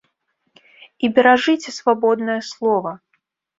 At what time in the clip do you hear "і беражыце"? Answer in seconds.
1.03-1.75